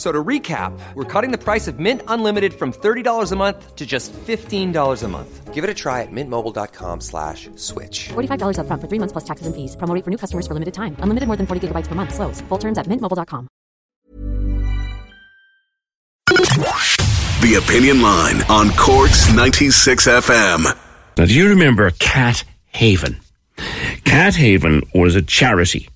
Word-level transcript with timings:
So 0.00 0.10
to 0.10 0.24
recap, 0.24 0.72
we're 0.94 1.04
cutting 1.04 1.30
the 1.30 1.36
price 1.36 1.68
of 1.68 1.78
Mint 1.78 2.00
Unlimited 2.08 2.54
from 2.54 2.72
$30 2.72 3.32
a 3.32 3.36
month 3.36 3.76
to 3.76 3.84
just 3.84 4.14
$15 4.14 5.02
a 5.02 5.08
month. 5.08 5.52
Give 5.52 5.62
it 5.62 5.68
a 5.68 5.74
try 5.74 6.00
at 6.00 6.08
mintmobile.com 6.10 7.02
slash 7.02 7.50
switch. 7.56 8.08
$45 8.08 8.60
up 8.60 8.66
front 8.66 8.80
for 8.80 8.88
three 8.88 8.98
months 8.98 9.12
plus 9.12 9.24
taxes 9.24 9.46
and 9.46 9.54
fees. 9.54 9.76
Promo 9.76 9.94
rate 9.94 10.02
for 10.02 10.10
new 10.10 10.16
customers 10.16 10.46
for 10.46 10.54
limited 10.54 10.72
time. 10.72 10.96
Unlimited 11.00 11.26
more 11.26 11.36
than 11.36 11.46
40 11.46 11.68
gigabytes 11.68 11.86
per 11.86 11.94
month. 11.94 12.14
Slows. 12.14 12.40
Full 12.48 12.56
terms 12.56 12.78
at 12.78 12.86
mintmobile.com. 12.86 13.46
The 17.42 17.60
Opinion 17.62 18.00
Line 18.00 18.40
on 18.48 18.70
Corks 18.78 19.30
96 19.34 20.06
FM. 20.06 20.64
Now, 21.18 21.26
do 21.26 21.34
you 21.34 21.50
remember 21.50 21.90
Cat 21.98 22.42
Haven? 22.68 23.20
Cat 24.04 24.34
Haven 24.34 24.80
was 24.94 25.14
a 25.14 25.20
charity 25.20 25.90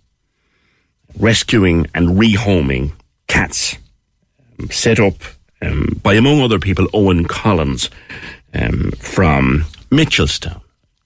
rescuing 1.18 1.86
and 1.94 2.18
rehoming 2.18 2.92
cats 3.28 3.78
set 4.70 5.00
up 5.00 5.14
um, 5.62 6.00
by, 6.02 6.14
among 6.14 6.41
other 6.41 6.58
people, 6.58 6.86
Owen 6.92 7.27
Collins 7.27 7.91
um, 8.55 8.91
from 8.92 9.64
Mitchelstown. 9.91 10.61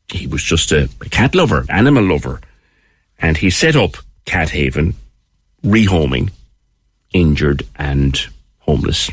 He 0.09 0.27
was 0.27 0.43
just 0.43 0.73
a, 0.73 0.89
a 1.01 1.09
cat 1.09 1.35
lover, 1.35 1.65
animal 1.69 2.05
lover, 2.05 2.41
and 3.19 3.37
he 3.37 3.51
set 3.51 3.77
up 3.77 3.97
Cat 4.25 4.51
Haven, 4.51 4.95
rehoming 5.65 6.31
injured 7.13 7.63
and 7.77 8.27
homeless 8.59 9.11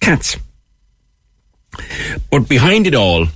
cats. 0.00 0.36
But 2.30 2.48
behind 2.48 2.86
it 2.86 2.94
all, 2.94 3.26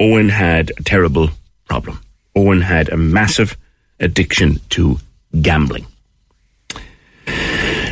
Owen 0.00 0.28
had 0.28 0.70
a 0.78 0.82
terrible 0.82 1.30
problem. 1.66 2.00
Owen 2.36 2.60
had 2.60 2.88
a 2.88 2.96
massive 2.96 3.56
addiction 3.98 4.60
to 4.70 4.98
gambling. 5.42 5.86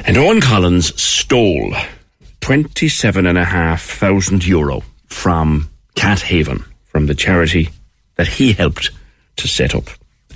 And 0.06 0.16
Owen 0.16 0.40
Collins 0.40 1.00
stole 1.00 1.74
twenty-seven 2.40 3.26
and 3.26 3.36
a 3.36 3.44
half 3.44 3.82
thousand 3.82 4.46
euro 4.46 4.82
from 5.06 5.68
Cat 5.96 6.20
Haven, 6.20 6.64
from 6.84 7.06
the 7.06 7.14
charity 7.14 7.70
that 8.14 8.28
he 8.28 8.52
helped 8.52 8.92
to 9.34 9.48
set 9.48 9.74
up. 9.74 9.88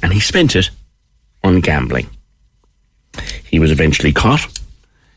And 0.02 0.12
he 0.12 0.18
spent 0.18 0.56
it 0.56 0.70
on 1.44 1.60
gambling. 1.60 2.08
He 3.44 3.60
was 3.60 3.70
eventually 3.70 4.12
caught. 4.12 4.58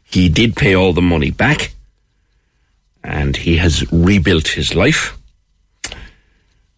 He 0.04 0.30
did 0.30 0.56
pay 0.56 0.76
all 0.76 0.94
the 0.94 1.02
money 1.02 1.32
back. 1.32 1.74
And 3.04 3.36
he 3.36 3.58
has 3.58 3.92
rebuilt 3.92 4.50
his 4.50 4.76
life. 4.76 5.18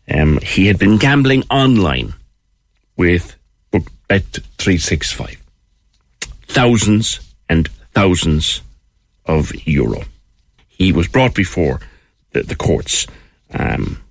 Um, 0.10 0.40
he 0.42 0.68
had 0.68 0.80
been 0.80 0.98
gambling 0.98 1.44
online 1.50 2.14
with 2.96 3.36
Bet365. 4.10 5.38
Thousands 6.48 7.20
and 7.50 7.68
thousands 7.94 8.62
of 9.26 9.54
euro. 9.68 10.04
He 10.68 10.92
was 10.92 11.08
brought 11.08 11.34
before 11.34 11.80
the, 12.32 12.44
the 12.44 12.56
courts. 12.56 13.08
Um, 13.54 14.02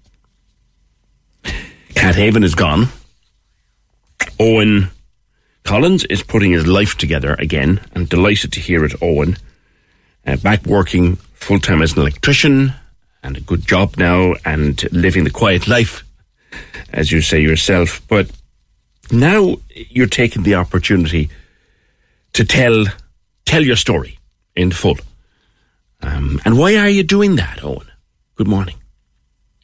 Cat 1.95 2.17
Haven 2.17 2.43
is 2.43 2.55
gone. 2.55 2.89
Owen 4.41 4.91
Collins 5.65 6.05
is 6.05 6.22
putting 6.22 6.53
his 6.53 6.67
life 6.67 6.97
together 6.97 7.34
again, 7.39 7.81
and 7.95 8.09
delighted 8.09 8.53
to 8.53 8.61
hear 8.61 8.84
it, 8.84 8.95
Owen. 9.00 9.37
Uh, 10.27 10.37
back 10.37 10.66
working 10.66 11.16
full 11.34 11.59
time 11.59 11.83
as 11.83 11.93
an 11.93 12.01
electrician, 12.01 12.75
and 13.22 13.37
a 13.37 13.41
good 13.41 13.66
job 13.66 13.97
now, 13.97 14.34
and 14.45 14.91
living 14.93 15.25
the 15.25 15.31
quiet 15.31 15.66
life, 15.66 16.05
as 16.93 17.11
you 17.11 17.22
say 17.22 17.41
yourself. 17.41 18.03
But 18.09 18.31
now 19.11 19.56
you're 19.71 20.06
taking 20.06 20.43
the 20.43 20.55
opportunity 20.55 21.31
to 22.34 22.45
tell 22.45 22.84
tell 23.44 23.62
your 23.62 23.77
story 23.77 24.19
in 24.55 24.72
full. 24.72 24.99
Um, 26.03 26.41
and 26.44 26.59
why 26.59 26.77
are 26.77 26.88
you 26.88 27.03
doing 27.03 27.37
that, 27.37 27.65
Owen? 27.65 27.91
Good 28.37 28.49
morning. 28.49 28.77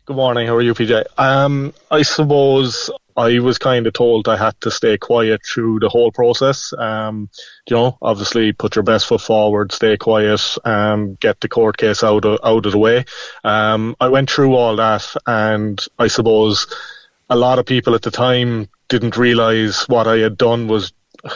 Good 0.06 0.16
morning. 0.16 0.46
How 0.46 0.56
are 0.56 0.62
you, 0.62 0.74
PJ? 0.74 1.04
Um, 1.18 1.72
I 1.90 2.02
suppose 2.02 2.90
I 3.16 3.38
was 3.40 3.58
kind 3.58 3.86
of 3.86 3.92
told 3.92 4.28
I 4.28 4.36
had 4.36 4.58
to 4.62 4.70
stay 4.70 4.96
quiet 4.96 5.42
through 5.44 5.80
the 5.80 5.88
whole 5.88 6.10
process. 6.10 6.72
Um, 6.76 7.28
you 7.68 7.76
know, 7.76 7.98
obviously 8.00 8.52
put 8.52 8.76
your 8.76 8.82
best 8.82 9.06
foot 9.06 9.20
forward, 9.20 9.72
stay 9.72 9.96
quiet, 9.96 10.40
um, 10.64 11.16
get 11.20 11.40
the 11.40 11.48
court 11.48 11.76
case 11.76 12.02
out 12.02 12.24
of, 12.24 12.38
out 12.42 12.66
of 12.66 12.72
the 12.72 12.78
way. 12.78 13.04
Um, 13.44 13.94
I 14.00 14.08
went 14.08 14.30
through 14.30 14.54
all 14.54 14.76
that, 14.76 15.06
and 15.26 15.80
I 15.98 16.08
suppose 16.08 16.66
a 17.28 17.36
lot 17.36 17.58
of 17.58 17.66
people 17.66 17.94
at 17.94 18.02
the 18.02 18.10
time 18.10 18.68
didn't 18.88 19.16
realize 19.16 19.88
what 19.88 20.06
I 20.06 20.18
had 20.18 20.36
done 20.36 20.66
was, 20.66 20.92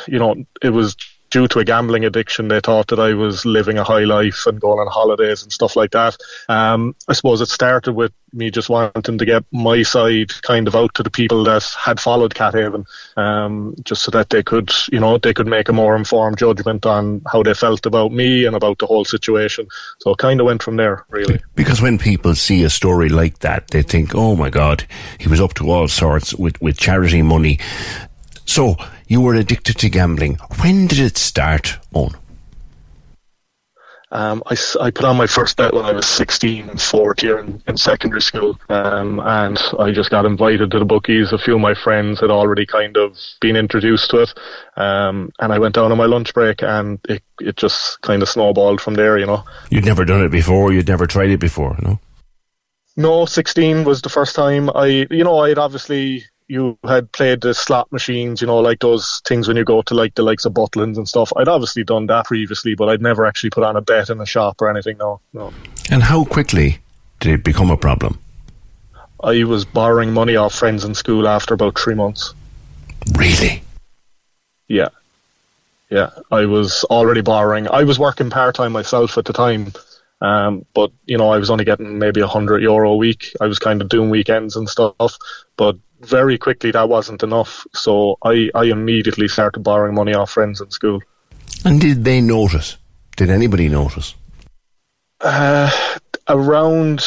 you 0.08 0.18
know, 0.18 0.34
it 0.62 0.70
was 0.70 0.96
due 1.34 1.48
to 1.48 1.58
a 1.58 1.64
gambling 1.64 2.04
addiction, 2.04 2.46
they 2.46 2.60
thought 2.60 2.86
that 2.86 3.00
I 3.00 3.12
was 3.12 3.44
living 3.44 3.76
a 3.76 3.82
high 3.82 4.04
life 4.04 4.46
and 4.46 4.60
going 4.60 4.78
on 4.78 4.86
holidays 4.86 5.42
and 5.42 5.52
stuff 5.52 5.74
like 5.74 5.90
that. 5.90 6.16
Um, 6.48 6.94
I 7.08 7.12
suppose 7.12 7.40
it 7.40 7.48
started 7.48 7.94
with 7.94 8.12
me 8.32 8.52
just 8.52 8.68
wanting 8.68 9.18
to 9.18 9.24
get 9.24 9.44
my 9.50 9.82
side 9.82 10.30
kind 10.42 10.68
of 10.68 10.76
out 10.76 10.94
to 10.94 11.02
the 11.02 11.10
people 11.10 11.42
that 11.42 11.64
had 11.76 11.98
followed 11.98 12.36
Cat 12.36 12.54
Haven, 12.54 12.84
um, 13.16 13.74
just 13.82 14.02
so 14.02 14.12
that 14.12 14.30
they 14.30 14.44
could, 14.44 14.70
you 14.92 15.00
know, 15.00 15.18
they 15.18 15.34
could 15.34 15.48
make 15.48 15.68
a 15.68 15.72
more 15.72 15.96
informed 15.96 16.38
judgment 16.38 16.86
on 16.86 17.20
how 17.26 17.42
they 17.42 17.54
felt 17.54 17.84
about 17.84 18.12
me 18.12 18.44
and 18.44 18.54
about 18.54 18.78
the 18.78 18.86
whole 18.86 19.04
situation. 19.04 19.66
So 19.98 20.12
it 20.12 20.18
kind 20.18 20.38
of 20.38 20.46
went 20.46 20.62
from 20.62 20.76
there, 20.76 21.04
really. 21.08 21.40
Because 21.56 21.82
when 21.82 21.98
people 21.98 22.36
see 22.36 22.62
a 22.62 22.70
story 22.70 23.08
like 23.08 23.40
that, 23.40 23.72
they 23.72 23.82
think, 23.82 24.14
oh 24.14 24.36
my 24.36 24.50
God, 24.50 24.86
he 25.18 25.28
was 25.28 25.40
up 25.40 25.54
to 25.54 25.68
all 25.68 25.88
sorts 25.88 26.32
with, 26.32 26.62
with 26.62 26.78
charity 26.78 27.22
money. 27.22 27.58
So 28.46 28.76
you 29.14 29.20
were 29.20 29.36
addicted 29.36 29.78
to 29.78 29.88
gambling. 29.88 30.34
When 30.60 30.88
did 30.88 30.98
it 30.98 31.16
start, 31.16 31.78
Owen? 31.94 32.16
Um, 34.10 34.42
I, 34.44 34.56
I 34.80 34.90
put 34.90 35.04
on 35.04 35.16
my 35.16 35.28
first 35.28 35.56
bet 35.56 35.72
when 35.72 35.84
I 35.84 35.92
was 35.92 36.04
16 36.06 36.68
and 36.68 36.82
fourth 36.82 37.22
year 37.22 37.38
in, 37.38 37.62
in 37.68 37.76
secondary 37.76 38.22
school, 38.22 38.58
um, 38.68 39.20
and 39.20 39.56
I 39.78 39.92
just 39.92 40.10
got 40.10 40.24
invited 40.24 40.72
to 40.72 40.80
the 40.80 40.84
bookies. 40.84 41.32
A 41.32 41.38
few 41.38 41.54
of 41.54 41.60
my 41.60 41.74
friends 41.74 42.20
had 42.20 42.30
already 42.30 42.66
kind 42.66 42.96
of 42.96 43.16
been 43.40 43.54
introduced 43.54 44.10
to 44.10 44.22
it, 44.22 44.34
um, 44.76 45.30
and 45.38 45.52
I 45.52 45.60
went 45.60 45.76
down 45.76 45.92
on 45.92 45.98
my 45.98 46.06
lunch 46.06 46.34
break, 46.34 46.64
and 46.64 46.98
it, 47.08 47.22
it 47.40 47.56
just 47.56 48.00
kind 48.00 48.20
of 48.20 48.28
snowballed 48.28 48.80
from 48.80 48.94
there, 48.94 49.16
you 49.16 49.26
know. 49.26 49.44
You'd 49.70 49.84
never 49.84 50.04
done 50.04 50.24
it 50.24 50.32
before, 50.32 50.72
you'd 50.72 50.88
never 50.88 51.06
tried 51.06 51.30
it 51.30 51.38
before, 51.38 51.76
no? 51.80 52.00
No, 52.96 53.26
16 53.26 53.84
was 53.84 54.02
the 54.02 54.08
first 54.08 54.34
time. 54.34 54.70
I, 54.74 55.06
you 55.08 55.22
know, 55.22 55.38
I'd 55.38 55.58
obviously 55.58 56.24
you 56.48 56.78
had 56.84 57.10
played 57.12 57.40
the 57.40 57.54
slot 57.54 57.90
machines, 57.90 58.40
you 58.40 58.46
know, 58.46 58.58
like 58.58 58.80
those 58.80 59.22
things 59.26 59.48
when 59.48 59.56
you 59.56 59.64
go 59.64 59.82
to 59.82 59.94
like 59.94 60.14
the 60.14 60.22
likes 60.22 60.44
of 60.44 60.52
Butlins 60.52 60.96
and 60.96 61.08
stuff. 61.08 61.32
I'd 61.36 61.48
obviously 61.48 61.84
done 61.84 62.06
that 62.06 62.26
previously, 62.26 62.74
but 62.74 62.88
I'd 62.88 63.00
never 63.00 63.24
actually 63.24 63.50
put 63.50 63.64
on 63.64 63.76
a 63.76 63.80
bet 63.80 64.10
in 64.10 64.20
a 64.20 64.26
shop 64.26 64.60
or 64.60 64.68
anything. 64.68 64.98
No, 64.98 65.20
no. 65.32 65.52
And 65.90 66.02
how 66.02 66.24
quickly 66.24 66.78
did 67.20 67.32
it 67.32 67.44
become 67.44 67.70
a 67.70 67.76
problem? 67.76 68.18
I 69.22 69.44
was 69.44 69.64
borrowing 69.64 70.12
money 70.12 70.36
off 70.36 70.54
friends 70.54 70.84
in 70.84 70.94
school 70.94 71.26
after 71.26 71.54
about 71.54 71.78
three 71.78 71.94
months. 71.94 72.34
Really? 73.16 73.62
Yeah. 74.68 74.88
Yeah. 75.88 76.10
I 76.30 76.44
was 76.44 76.84
already 76.84 77.22
borrowing. 77.22 77.68
I 77.68 77.84
was 77.84 77.98
working 77.98 78.28
part 78.28 78.54
time 78.56 78.72
myself 78.72 79.16
at 79.16 79.24
the 79.24 79.32
time. 79.32 79.72
Um, 80.24 80.64
but 80.74 80.90
you 81.04 81.18
know, 81.18 81.30
I 81.30 81.38
was 81.38 81.50
only 81.50 81.64
getting 81.64 81.98
maybe 81.98 82.20
a 82.20 82.26
hundred 82.26 82.62
euro 82.62 82.92
a 82.92 82.96
week. 82.96 83.32
I 83.40 83.46
was 83.46 83.58
kind 83.58 83.82
of 83.82 83.88
doing 83.90 84.08
weekends 84.08 84.56
and 84.56 84.68
stuff. 84.68 85.18
But 85.56 85.76
very 86.00 86.38
quickly 86.38 86.70
that 86.70 86.88
wasn't 86.88 87.22
enough. 87.22 87.66
So 87.74 88.16
I, 88.22 88.50
I 88.54 88.64
immediately 88.64 89.28
started 89.28 89.60
borrowing 89.60 89.94
money 89.94 90.14
off 90.14 90.30
friends 90.30 90.60
in 90.60 90.70
school. 90.70 91.00
And 91.64 91.80
did 91.80 92.04
they 92.04 92.20
notice? 92.20 92.78
Did 93.16 93.30
anybody 93.30 93.68
notice? 93.68 94.14
Uh, 95.20 95.70
around, 96.28 97.04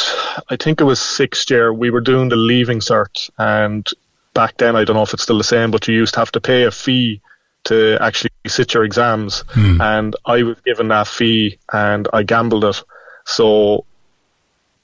I 0.49 0.55
think 0.55 0.79
it 0.79 0.85
was 0.85 0.99
sixth 0.99 1.49
year, 1.49 1.73
we 1.73 1.89
were 1.89 2.01
doing 2.01 2.29
the 2.29 2.35
leaving 2.35 2.79
cert, 2.79 3.29
and 3.37 3.87
back 4.33 4.57
then 4.57 4.75
I 4.75 4.83
don't 4.83 4.95
know 4.95 5.03
if 5.03 5.13
it's 5.13 5.23
still 5.23 5.37
the 5.37 5.43
same, 5.43 5.71
but 5.71 5.87
you 5.87 5.93
used 5.93 6.13
to 6.13 6.19
have 6.19 6.31
to 6.31 6.41
pay 6.41 6.63
a 6.63 6.71
fee 6.71 7.21
to 7.65 7.97
actually 8.01 8.31
sit 8.47 8.73
your 8.73 8.83
exams, 8.83 9.43
and 9.81 10.15
I 10.25 10.43
was 10.43 10.57
given 10.61 10.87
that 10.87 11.07
fee 11.07 11.59
and 11.71 12.07
I 12.13 12.23
gambled 12.23 12.63
it. 12.63 12.81
So 13.27 13.85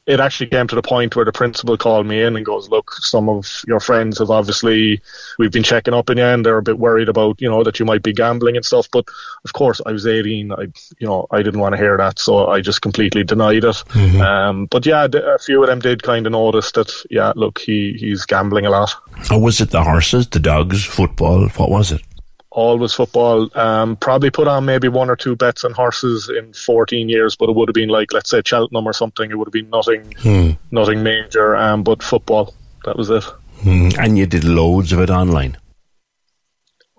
it 0.06 0.20
actually 0.20 0.48
came 0.48 0.68
to 0.68 0.76
the 0.76 0.82
point 0.82 1.16
where 1.16 1.24
the 1.24 1.32
principal 1.32 1.78
called 1.78 2.06
me 2.06 2.22
in 2.22 2.36
and 2.36 2.46
goes, 2.46 2.68
"Look, 2.68 2.92
some 2.96 3.30
of 3.30 3.64
your 3.66 3.80
friends 3.80 4.20
have 4.20 4.30
obviously 4.30 5.02
we've 5.40 5.52
been 5.52 5.64
checking 5.64 5.94
up 5.94 6.10
in 6.10 6.18
you, 6.18 6.26
and 6.26 6.46
they're 6.46 6.58
a 6.58 6.64
bit 6.64 6.78
worried 6.78 7.08
about 7.08 7.40
you 7.40 7.50
know 7.50 7.64
that 7.64 7.80
you 7.80 7.86
might 7.86 8.04
be 8.04 8.12
gambling 8.12 8.58
and 8.58 8.66
stuff." 8.66 8.90
But 8.92 9.06
of 9.46 9.54
course, 9.54 9.80
I 9.86 9.94
was 9.94 10.06
18. 10.06 10.52
I 10.52 10.64
you 11.00 11.08
know 11.08 11.26
I 11.32 11.42
didn't 11.42 11.62
want 11.62 11.74
to 11.74 11.82
hear 11.82 11.96
that, 11.98 12.20
so 12.20 12.48
I 12.48 12.60
just 12.60 12.82
completely 12.82 13.24
denied 13.24 13.64
it. 13.64 13.84
Um, 14.22 14.66
but 14.66 14.86
yeah, 14.86 15.08
a 15.14 15.40
few 15.40 15.64
of 15.64 15.70
them 15.70 15.80
did 15.80 16.04
kind 16.04 16.26
of 16.26 16.34
notice 16.34 16.74
that. 16.74 16.92
Yeah, 17.10 17.32
look, 17.38 17.60
he 17.60 17.94
he's 17.98 18.26
gambling 18.26 18.66
a 18.66 18.72
lot. 18.72 18.94
Or 19.32 19.42
was 19.42 19.62
it 19.62 19.70
the 19.70 19.84
horses, 19.84 20.28
the 20.28 20.40
dogs, 20.40 20.84
football? 20.84 21.48
What 21.56 21.70
was 21.70 21.94
it? 21.94 22.02
Always 22.54 22.94
football. 22.94 23.50
Um, 23.58 23.96
probably 23.98 24.30
put 24.30 24.48
on 24.48 24.66
maybe 24.66 24.88
one 24.88 25.10
or 25.10 25.16
two 25.16 25.36
bets 25.36 25.64
on 25.64 25.74
horses 25.74 26.30
in 26.30 26.54
14 26.54 27.10
years, 27.10 27.36
but 27.36 27.50
it 27.50 27.56
would 27.56 27.68
have 27.68 27.74
been 27.74 27.90
like, 27.90 28.14
let's 28.14 28.30
say 28.30 28.42
Cheltenham 28.46 28.88
or 28.88 28.94
something. 28.94 29.30
It 29.30 29.38
would 29.38 29.48
have 29.48 29.54
been 29.54 29.70
nothing, 29.70 30.14
nothing 30.72 31.04
major. 31.04 31.56
Um, 31.56 31.84
but 31.84 32.02
football, 32.04 32.54
that 32.86 32.96
was 32.96 33.10
it. 33.10 33.24
Mm, 33.64 33.98
And 33.98 34.18
you 34.18 34.26
did 34.28 34.44
loads 34.44 34.94
of 34.94 35.00
it 35.00 35.10
online. 35.10 35.58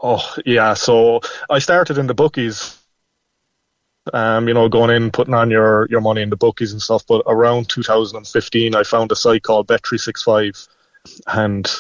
Oh 0.03 0.35
yeah, 0.45 0.75
so 0.75 1.21
I 1.49 1.61
started 1.61 1.97
in 1.99 2.07
the 2.07 2.15
bookies. 2.15 2.79
Um, 4.13 4.49
you 4.49 4.53
know, 4.53 4.69
going 4.69 4.91
in, 4.91 5.11
putting 5.11 5.33
on 5.33 5.51
your, 5.51 5.87
your 5.89 6.03
money 6.03 6.21
in 6.21 6.29
the 6.29 6.37
bookies 6.37 6.73
and 6.73 6.83
stuff. 6.83 7.07
But 7.07 7.23
around 7.27 7.71
2015, 7.71 8.75
I 8.75 8.83
found 8.83 9.11
a 9.13 9.17
site 9.17 9.45
called 9.45 9.67
Bet365. 9.67 10.69
And 11.27 11.71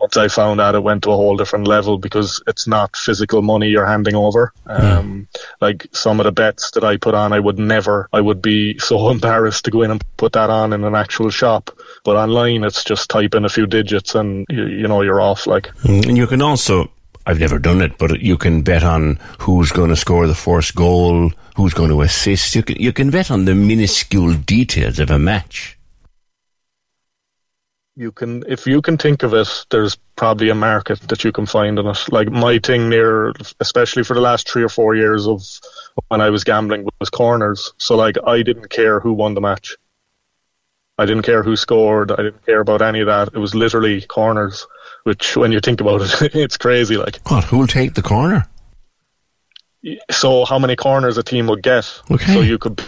once 0.00 0.16
I 0.16 0.28
found 0.28 0.60
out, 0.60 0.74
it 0.74 0.82
went 0.82 1.02
to 1.04 1.10
a 1.10 1.16
whole 1.16 1.36
different 1.36 1.66
level 1.66 1.98
because 1.98 2.42
it's 2.46 2.66
not 2.66 2.96
physical 2.96 3.42
money 3.42 3.68
you're 3.68 3.86
handing 3.86 4.14
over. 4.14 4.52
Um, 4.66 5.28
Like 5.60 5.86
some 5.92 6.20
of 6.20 6.24
the 6.24 6.32
bets 6.32 6.70
that 6.72 6.84
I 6.84 6.96
put 6.96 7.14
on, 7.14 7.32
I 7.32 7.40
would 7.40 7.58
never, 7.58 8.08
I 8.12 8.20
would 8.20 8.42
be 8.42 8.78
so 8.78 9.08
embarrassed 9.16 9.64
to 9.64 9.70
go 9.70 9.82
in 9.82 9.90
and 9.90 10.02
put 10.16 10.32
that 10.32 10.50
on 10.50 10.72
in 10.72 10.84
an 10.84 10.94
actual 10.94 11.30
shop. 11.30 11.70
But 12.04 12.16
online, 12.16 12.64
it's 12.64 12.84
just 12.84 13.10
type 13.10 13.34
in 13.34 13.44
a 13.44 13.48
few 13.48 13.66
digits 13.66 14.14
and, 14.14 14.46
you, 14.50 14.66
you 14.66 14.88
know, 14.88 15.02
you're 15.02 15.20
off. 15.20 15.46
Like, 15.46 15.68
Mm, 15.82 16.06
And 16.08 16.16
you 16.16 16.26
can 16.26 16.42
also, 16.42 16.90
I've 17.26 17.40
never 17.40 17.58
done 17.58 17.80
it, 17.82 17.98
but 17.98 18.20
you 18.20 18.36
can 18.36 18.62
bet 18.62 18.84
on 18.84 19.18
who's 19.40 19.72
going 19.72 19.88
to 19.90 19.96
score 19.96 20.26
the 20.26 20.34
first 20.34 20.74
goal, 20.74 21.32
who's 21.56 21.74
going 21.74 21.90
to 21.90 22.02
assist. 22.02 22.54
You 22.54 22.62
can, 22.62 22.76
you 22.76 22.92
can 22.92 23.10
bet 23.10 23.30
on 23.30 23.46
the 23.46 23.54
minuscule 23.54 24.34
details 24.34 24.98
of 24.98 25.10
a 25.10 25.18
match. 25.18 25.75
You 27.98 28.12
can 28.12 28.44
if 28.46 28.66
you 28.66 28.82
can 28.82 28.98
think 28.98 29.22
of 29.22 29.32
it 29.32 29.48
there's 29.70 29.96
probably 30.16 30.50
a 30.50 30.54
market 30.54 31.00
that 31.08 31.24
you 31.24 31.32
can 31.32 31.46
find 31.46 31.78
in 31.78 31.86
it 31.86 31.98
like 32.12 32.30
my 32.30 32.58
thing 32.58 32.88
near 32.90 33.32
especially 33.60 34.04
for 34.04 34.14
the 34.14 34.20
last 34.20 34.48
three 34.48 34.62
or 34.62 34.68
four 34.68 34.94
years 34.94 35.26
of 35.26 35.42
when 36.08 36.20
i 36.20 36.28
was 36.30 36.44
gambling 36.44 36.86
was 37.00 37.08
corners 37.10 37.72
so 37.78 37.96
like 37.96 38.16
i 38.26 38.42
didn't 38.42 38.68
care 38.68 39.00
who 39.00 39.12
won 39.14 39.32
the 39.34 39.40
match 39.40 39.76
i 40.98 41.06
didn't 41.06 41.22
care 41.22 41.42
who 41.42 41.56
scored 41.56 42.12
i 42.12 42.16
didn't 42.16 42.44
care 42.44 42.60
about 42.60 42.82
any 42.82 43.00
of 43.00 43.06
that 43.06 43.28
it 43.32 43.38
was 43.38 43.54
literally 43.54 44.02
corners 44.02 44.66
which 45.04 45.34
when 45.36 45.50
you 45.52 45.60
think 45.60 45.80
about 45.80 46.02
it 46.02 46.34
it's 46.34 46.58
crazy 46.58 46.96
like 46.98 47.18
What? 47.30 47.44
Who'll 47.44 47.66
take 47.66 47.94
the 47.94 48.02
corner? 48.02 48.46
so 50.10 50.44
how 50.44 50.58
many 50.58 50.76
corners 50.76 51.16
a 51.16 51.22
team 51.22 51.46
would 51.46 51.62
get 51.62 52.02
Okay. 52.10 52.34
so 52.34 52.40
you 52.40 52.58
could 52.58 52.82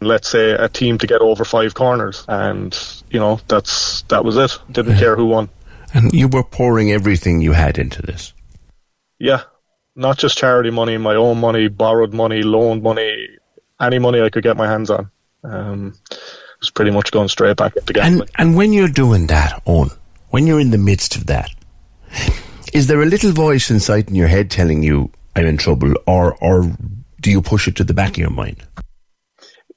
let's 0.00 0.28
say 0.28 0.50
a 0.52 0.68
team 0.68 0.98
to 0.98 1.06
get 1.06 1.20
over 1.20 1.44
five 1.44 1.74
corners 1.74 2.24
and 2.28 3.02
you 3.10 3.18
know 3.18 3.40
that's 3.48 4.02
that 4.02 4.24
was 4.24 4.36
it 4.36 4.56
didn't 4.70 4.98
care 4.98 5.16
who 5.16 5.26
won 5.26 5.48
And 5.94 6.12
you 6.12 6.28
were 6.28 6.42
pouring 6.42 6.92
everything 6.92 7.40
you 7.40 7.52
had 7.52 7.78
into 7.78 8.02
this. 8.02 8.32
Yeah, 9.18 9.42
not 9.96 10.18
just 10.18 10.36
charity 10.36 10.70
money, 10.70 10.96
my 10.98 11.14
own 11.14 11.40
money, 11.40 11.68
borrowed 11.68 12.12
money, 12.12 12.42
loaned 12.42 12.82
money, 12.82 13.28
any 13.80 13.98
money 13.98 14.20
I 14.20 14.30
could 14.30 14.42
get 14.42 14.56
my 14.56 14.68
hands 14.68 14.90
on. 14.90 15.10
Um, 15.44 15.94
was 16.60 16.70
pretty 16.70 16.90
much 16.90 17.10
going 17.10 17.28
straight 17.28 17.56
back 17.56 17.76
into 17.76 17.92
gambling. 17.92 18.28
And, 18.36 18.48
and 18.50 18.56
when 18.56 18.72
you're 18.72 18.88
doing 18.88 19.28
that, 19.28 19.62
Owen, 19.66 19.90
when 20.30 20.46
you're 20.46 20.60
in 20.60 20.70
the 20.70 20.78
midst 20.78 21.16
of 21.16 21.26
that, 21.26 21.50
is 22.72 22.86
there 22.86 23.00
a 23.00 23.06
little 23.06 23.32
voice 23.32 23.70
inside 23.70 24.08
in 24.08 24.14
your 24.14 24.28
head 24.28 24.50
telling 24.50 24.82
you, 24.82 25.10
I'm 25.36 25.46
in 25.46 25.56
trouble, 25.56 25.94
or, 26.06 26.36
or 26.42 26.76
do 27.20 27.30
you 27.30 27.40
push 27.40 27.68
it 27.68 27.76
to 27.76 27.84
the 27.84 27.94
back 27.94 28.10
of 28.10 28.18
your 28.18 28.30
mind? 28.30 28.62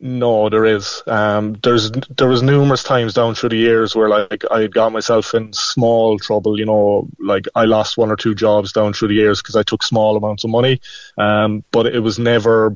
No, 0.03 0.49
there 0.49 0.65
is. 0.65 1.03
Um, 1.05 1.53
there's 1.61 1.91
there 1.91 2.27
was 2.27 2.41
numerous 2.41 2.81
times 2.81 3.13
down 3.13 3.35
through 3.35 3.49
the 3.49 3.57
years 3.57 3.95
where 3.95 4.09
like 4.09 4.43
I 4.49 4.61
had 4.61 4.73
got 4.73 4.91
myself 4.91 5.35
in 5.35 5.53
small 5.53 6.17
trouble. 6.17 6.57
You 6.57 6.65
know, 6.65 7.07
like 7.19 7.45
I 7.53 7.65
lost 7.65 7.97
one 7.97 8.09
or 8.09 8.15
two 8.15 8.33
jobs 8.33 8.73
down 8.73 8.93
through 8.93 9.09
the 9.09 9.13
years 9.13 9.43
because 9.43 9.55
I 9.55 9.61
took 9.61 9.83
small 9.83 10.17
amounts 10.17 10.43
of 10.43 10.49
money. 10.49 10.81
Um, 11.19 11.63
but 11.71 11.85
it 11.85 11.99
was 11.99 12.17
never 12.17 12.75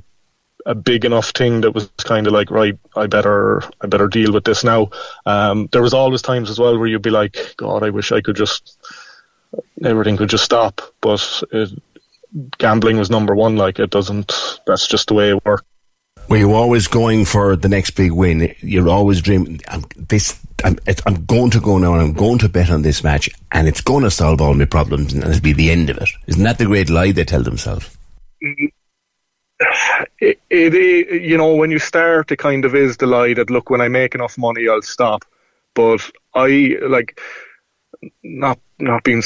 a 0.68 0.76
big 0.76 1.04
enough 1.04 1.32
thing 1.32 1.62
that 1.62 1.72
was 1.72 1.90
kind 1.98 2.28
of 2.28 2.34
like 2.34 2.52
right 2.52 2.78
I 2.96 3.08
better 3.08 3.64
I 3.82 3.88
better 3.88 4.08
deal 4.08 4.32
with 4.32 4.44
this 4.44 4.64
now 4.64 4.90
um, 5.26 5.68
there 5.72 5.84
was 5.84 5.94
always 5.94 6.24
times 6.24 6.50
as 6.50 6.58
well 6.58 6.76
where 6.76 6.88
you'd 6.88 7.04
be 7.04 7.12
like 7.12 7.54
god 7.56 7.84
I 7.84 7.92
wish 7.92 8.12
I 8.12 8.22
could 8.22 8.36
just 8.36 8.80
everything 9.84 10.18
could 10.18 10.30
just 10.30 10.44
stop 10.44 10.82
but 11.02 11.44
it, 11.52 11.70
gambling 12.58 12.98
was 12.98 13.12
number 13.12 13.36
one 13.36 13.58
like 13.58 13.78
it 13.78 13.92
doesn't 13.92 14.34
that's 14.66 14.88
just 14.88 15.10
the 15.10 15.14
way 15.14 15.30
it 15.30 15.46
works 15.46 15.66
Were 16.28 16.38
you 16.38 16.54
always 16.54 16.88
going 16.88 17.26
for 17.26 17.56
the 17.56 17.70
next 17.70 17.92
big 17.92 18.12
win? 18.12 18.54
You're 18.60 18.90
always 18.90 19.22
dreaming, 19.22 19.62
I'm, 19.68 19.84
this, 19.96 20.40
I'm, 20.64 20.78
I'm 21.06 21.26
going 21.26 21.52
to 21.52 21.60
go 21.60 21.78
now 21.78 21.94
and 21.94 22.02
I'm 22.02 22.14
going 22.14 22.40
to 22.40 22.50
bet 22.50 22.70
on 22.70 22.82
this 22.82 23.04
match 23.04 23.30
and 23.52 23.68
it's 23.68 23.82
going 23.82 24.04
to 24.04 24.12
solve 24.12 24.42
all 24.42 24.54
my 24.54 24.66
problems 24.66 25.14
and 25.14 25.24
it'll 25.24 25.42
be 25.42 25.54
the 25.54 25.72
end 25.72 25.90
of 25.90 25.98
it. 25.98 26.10
Isn't 26.28 26.44
that 26.44 26.58
the 26.58 26.66
great 26.66 26.90
lie 26.90 27.12
they 27.12 27.26
tell 27.26 27.44
themselves? 27.44 27.96
it, 30.20 30.40
it, 30.50 30.74
it 30.74 31.22
you 31.22 31.38
know 31.38 31.56
when 31.56 31.72
you 31.72 31.80
start 31.80 32.32
it 32.32 32.38
kind 32.38 32.66
of 32.66 32.76
is 32.76 32.98
the 32.98 33.08
lie 33.08 33.34
that 33.34 33.50
look 33.50 33.70
when 33.70 33.82
I 33.82 33.88
make 33.88 34.14
enough 34.14 34.38
money 34.38 34.68
I'll 34.68 34.82
stop 34.82 35.24
but 35.74 36.02
I 36.34 36.78
like 36.82 37.20
not 38.24 38.60
not 38.80 39.04
being 39.04 39.22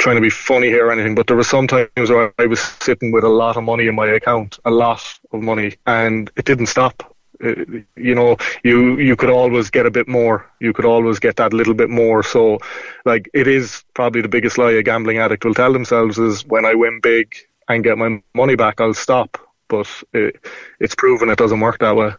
trying 0.00 0.16
to 0.16 0.22
be 0.22 0.30
funny 0.30 0.68
here 0.68 0.86
or 0.86 0.92
anything 0.92 1.14
but 1.14 1.26
there 1.26 1.36
were 1.36 1.44
some 1.44 1.66
times 1.66 1.88
where 1.96 2.32
I 2.38 2.46
was 2.46 2.60
sitting 2.60 3.12
with 3.12 3.22
a 3.22 3.28
lot 3.28 3.56
of 3.56 3.62
money 3.62 3.86
in 3.86 3.94
my 3.94 4.06
account 4.06 4.58
a 4.64 4.70
lot 4.70 5.02
of 5.32 5.42
money 5.42 5.76
and 5.86 6.30
it 6.36 6.44
didn't 6.44 6.66
stop. 6.66 7.14
Uh, 7.42 7.54
you 7.96 8.14
know 8.14 8.36
you 8.64 8.98
you 8.98 9.16
could 9.16 9.30
always 9.30 9.70
get 9.70 9.86
a 9.86 9.90
bit 9.90 10.08
more. 10.08 10.46
You 10.58 10.72
could 10.72 10.84
always 10.84 11.18
get 11.18 11.36
that 11.36 11.52
little 11.54 11.74
bit 11.74 11.88
more. 11.88 12.22
So 12.22 12.58
like 13.04 13.30
it 13.32 13.46
is 13.46 13.84
probably 13.94 14.20
the 14.20 14.28
biggest 14.28 14.58
lie 14.58 14.72
a 14.72 14.82
gambling 14.82 15.18
addict 15.18 15.44
will 15.44 15.54
tell 15.54 15.72
themselves 15.72 16.18
is 16.18 16.44
when 16.46 16.64
I 16.64 16.74
win 16.74 17.00
big 17.00 17.34
and 17.68 17.84
get 17.84 17.96
my 17.96 18.22
money 18.34 18.56
back 18.56 18.80
I'll 18.80 18.94
stop. 18.94 19.38
But 19.68 19.88
it, 20.12 20.36
it's 20.80 20.94
proven 20.94 21.30
it 21.30 21.38
doesn't 21.38 21.60
work 21.60 21.78
that 21.78 21.94
way. 21.94 22.12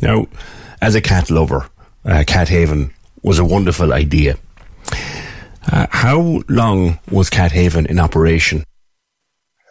Now, 0.00 0.28
as 0.82 0.94
a 0.94 1.00
cat 1.00 1.30
lover, 1.30 1.68
uh, 2.04 2.24
Cat 2.26 2.48
Haven 2.48 2.92
was 3.22 3.38
a 3.38 3.44
wonderful 3.44 3.92
idea. 3.92 4.36
Uh, 5.70 5.86
how 5.90 6.42
long 6.48 6.98
was 7.10 7.30
Cat 7.30 7.52
Haven 7.52 7.86
in 7.86 7.98
operation? 7.98 8.64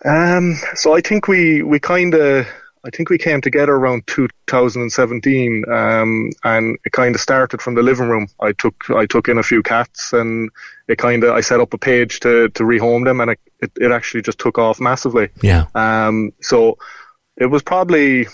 Um, 0.06 0.56
so 0.75 0.96
I 0.96 1.01
think 1.01 1.27
we, 1.27 1.63
we 1.63 1.80
kind 1.80 2.13
of, 2.13 2.48
I 2.86 2.89
think 2.92 3.10
we 3.10 3.18
came 3.18 3.42
together 3.42 3.74
around 3.74 4.06
2017, 4.08 5.63
um, 5.70 6.32
and 6.44 6.77
it 6.86 6.92
kind 6.92 7.16
of 7.16 7.22
started 7.22 7.62
from 7.62 7.75
the 7.75 7.82
living 7.82 8.08
room. 8.08 8.27
I 8.39 8.51
took, 8.54 8.89
I 8.89 9.06
took 9.06 9.27
in 9.27 9.38
a 9.38 9.44
few 9.44 9.63
cats 9.63 10.13
and 10.13 10.50
it 10.88 10.98
kind 10.98 11.24
of, 11.24 11.32
I 11.32 11.42
set 11.42 11.60
up 11.60 11.74
a 11.74 11.77
page 11.77 12.20
to, 12.22 12.50
to 12.50 12.63
rehome 12.63 13.06
them 13.06 13.20
and 13.20 13.32
it, 13.32 13.39
it, 13.60 13.72
it 13.82 13.92
actually 13.92 14.22
just 14.22 14.39
took 14.39 14.58
off 14.58 14.80
massively. 14.80 15.30
Yeah. 15.42 15.66
Um, 15.74 16.32
so 16.42 16.77
it 17.36 17.48
was 17.48 17.63
probably, 17.63 18.27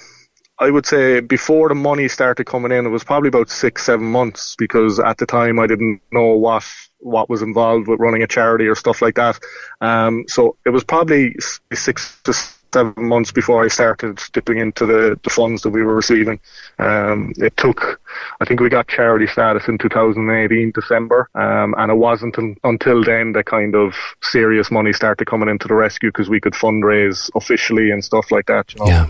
I 0.60 0.70
would 0.70 0.86
say, 0.86 1.20
before 1.20 1.70
the 1.70 1.76
money 1.76 2.08
started 2.08 2.46
coming 2.46 2.72
in, 2.72 2.86
it 2.86 2.90
was 2.90 3.04
probably 3.04 3.30
about 3.30 3.50
six, 3.50 3.86
seven 3.86 4.06
months 4.06 4.56
because 4.58 5.00
at 5.00 5.18
the 5.18 5.26
time 5.26 5.60
I 5.60 5.68
didn't 5.68 6.02
know 6.12 6.36
what 6.36 6.64
what 7.00 7.30
was 7.30 7.42
involved 7.42 7.88
with 7.88 8.00
running 8.00 8.24
a 8.24 8.28
charity 8.28 8.66
or 8.66 8.76
stuff 8.76 9.02
like 9.02 9.16
that. 9.16 9.38
Um, 9.82 10.24
so 10.28 10.56
it 10.66 10.70
was 10.70 10.84
probably 10.86 11.36
six 11.74 12.18
to 12.24 12.34
seven 12.74 13.08
months 13.08 13.32
before 13.32 13.64
I 13.64 13.68
started 13.68 14.22
dipping 14.34 14.58
into 14.58 14.86
the, 14.86 15.20
the 15.24 15.30
funds 15.30 15.62
that 15.62 15.70
we 15.70 15.84
were 15.84 15.96
receiving. 15.96 16.40
Um, 16.80 17.34
it 17.38 17.56
took, 17.56 18.02
I 18.42 18.46
think 18.46 18.60
we 18.60 18.70
got 18.70 18.88
charity 18.88 19.28
status 19.28 19.68
in 19.68 19.78
2018 19.78 20.72
December, 20.72 21.30
um, 21.36 21.76
and 21.78 21.92
it 21.92 21.96
wasn't 21.96 22.38
un- 22.38 22.58
until 22.64 23.04
then 23.04 23.34
that 23.34 23.46
kind 23.46 23.76
of 23.76 23.96
serious 24.22 24.72
money 24.72 24.92
started 24.92 25.26
coming 25.26 25.50
into 25.50 25.68
the 25.68 25.76
rescue 25.76 26.10
because 26.10 26.30
we 26.30 26.42
could 26.42 26.54
fundraise 26.54 27.30
officially 27.36 27.92
and 27.92 28.04
stuff 28.04 28.32
like 28.32 28.48
that. 28.48 28.74
You 28.74 28.80
know? 28.80 28.88
Yeah. 28.88 29.10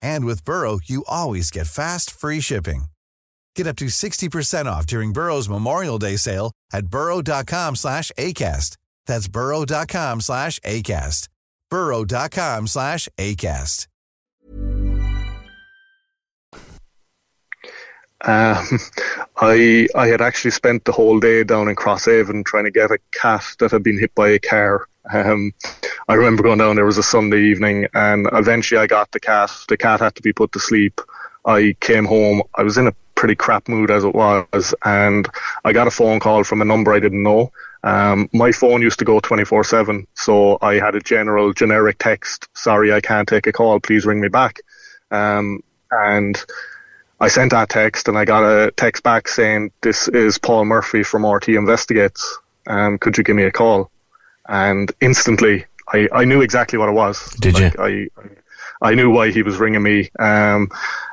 And 0.00 0.24
with 0.24 0.44
Burrow, 0.44 0.80
you 0.84 1.04
always 1.08 1.50
get 1.50 1.66
fast, 1.66 2.10
free 2.10 2.40
shipping. 2.40 2.86
Get 3.56 3.66
up 3.66 3.76
to 3.76 3.86
60% 3.86 4.66
off 4.66 4.86
during 4.86 5.12
Burrow's 5.12 5.48
Memorial 5.48 5.98
Day 5.98 6.16
sale 6.16 6.52
at 6.72 6.86
burrow.com 6.86 7.76
slash 7.76 8.10
ACAST. 8.18 8.76
That's 9.06 9.28
burrow.com 9.28 10.20
slash 10.20 10.58
ACAST. 10.60 11.28
burrow.com 11.70 12.66
slash 12.66 13.08
ACAST. 13.18 13.86
Um, 18.26 18.66
I 19.36 19.86
I 19.94 20.06
had 20.06 20.20
actually 20.20 20.52
spent 20.52 20.84
the 20.84 20.92
whole 20.92 21.20
day 21.20 21.44
down 21.44 21.68
in 21.68 21.76
Crosshaven 21.76 22.44
trying 22.44 22.64
to 22.64 22.70
get 22.70 22.90
a 22.90 22.98
cat 23.12 23.44
that 23.58 23.70
had 23.70 23.82
been 23.82 23.98
hit 23.98 24.14
by 24.14 24.30
a 24.30 24.38
car. 24.38 24.86
Um, 25.12 25.52
I 26.08 26.14
remember 26.14 26.42
going 26.42 26.58
down 26.58 26.76
there 26.76 26.84
was 26.84 26.98
a 26.98 27.02
Sunday 27.02 27.44
evening, 27.44 27.86
and 27.94 28.28
eventually 28.32 28.80
I 28.80 28.86
got 28.86 29.10
the 29.12 29.20
cat. 29.20 29.50
The 29.68 29.76
cat 29.76 30.00
had 30.00 30.14
to 30.16 30.22
be 30.22 30.32
put 30.32 30.52
to 30.52 30.60
sleep. 30.60 31.00
I 31.44 31.76
came 31.80 32.04
home. 32.04 32.42
I 32.54 32.62
was 32.62 32.78
in 32.78 32.86
a 32.86 32.94
pretty 33.14 33.34
crap 33.34 33.68
mood 33.68 33.90
as 33.90 34.04
it 34.04 34.14
was, 34.14 34.74
and 34.84 35.28
I 35.64 35.72
got 35.72 35.86
a 35.86 35.90
phone 35.90 36.20
call 36.20 36.44
from 36.44 36.62
a 36.62 36.64
number 36.64 36.92
I 36.92 37.00
didn't 37.00 37.22
know. 37.22 37.52
Um, 37.82 38.30
my 38.32 38.50
phone 38.50 38.80
used 38.80 38.98
to 39.00 39.04
go 39.04 39.20
24/7, 39.20 40.06
so 40.14 40.58
I 40.62 40.74
had 40.74 40.94
a 40.94 41.00
general 41.00 41.52
generic 41.52 41.98
text. 41.98 42.48
Sorry, 42.54 42.92
I 42.92 43.00
can't 43.00 43.28
take 43.28 43.46
a 43.46 43.52
call. 43.52 43.78
Please 43.80 44.06
ring 44.06 44.20
me 44.20 44.28
back. 44.28 44.60
Um, 45.10 45.62
and 45.90 46.42
I 47.20 47.28
sent 47.28 47.52
that 47.52 47.68
text, 47.68 48.08
and 48.08 48.16
I 48.18 48.24
got 48.24 48.42
a 48.42 48.70
text 48.72 49.02
back 49.02 49.28
saying, 49.28 49.70
"This 49.82 50.08
is 50.08 50.38
Paul 50.38 50.64
Murphy 50.64 51.02
from 51.02 51.22
RTÉ 51.22 51.58
Investigates. 51.58 52.38
Um, 52.66 52.96
could 52.98 53.18
you 53.18 53.24
give 53.24 53.36
me 53.36 53.44
a 53.44 53.52
call?" 53.52 53.90
And 54.48 54.92
instantly, 55.00 55.64
I, 55.92 56.08
I 56.12 56.24
knew 56.24 56.40
exactly 56.42 56.78
what 56.78 56.88
it 56.88 56.92
was. 56.92 57.28
Did 57.40 57.54
like, 57.54 57.74
you? 57.74 58.10
I, 58.20 58.30
I 58.82 58.94
knew 58.94 59.10
why 59.10 59.30
he 59.30 59.42
was 59.42 59.56
ringing 59.56 59.82
me, 59.82 60.10
um, 60.18 60.68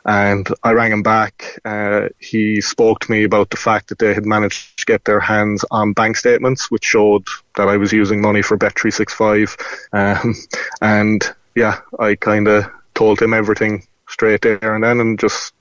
and 0.06 0.48
I 0.64 0.72
rang 0.72 0.92
him 0.92 1.04
back. 1.04 1.60
Uh, 1.64 2.10
he 2.20 2.60
spoke 2.60 3.00
to 3.02 3.12
me 3.12 3.24
about 3.24 3.50
the 3.50 3.58
fact 3.58 3.90
that 3.90 4.00
they 4.00 4.14
had 4.14 4.26
managed 4.26 4.80
to 4.80 4.86
get 4.86 5.06
their 5.06 5.20
hands 5.20 5.64
on 5.72 5.94
bank 5.94 6.18
statements, 6.18 6.70
which 6.70 6.84
showed 6.84 7.28
that 7.56 7.70
I 7.70 7.78
was 7.78 7.94
using 7.94 8.22
money 8.22 8.42
for 8.42 8.58
Bet365. 8.58 9.58
Um, 9.94 10.36
and 10.82 11.24
yeah, 11.56 11.80
I 11.98 12.16
kind 12.16 12.48
of 12.48 12.70
told 12.94 13.22
him 13.22 13.34
everything 13.34 13.88
straight 14.08 14.42
there 14.42 14.76
and 14.76 14.84
then, 14.84 15.00
and 15.00 15.20
just 15.20 15.54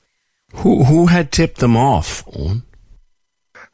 Who 0.54 0.84
who 0.84 1.06
had 1.06 1.30
tipped 1.30 1.58
them 1.58 1.76
off? 1.76 2.24
Owen? 2.36 2.62